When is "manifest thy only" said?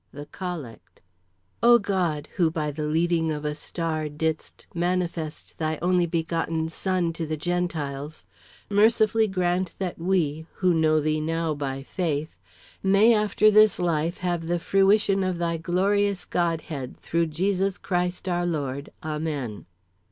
4.73-6.07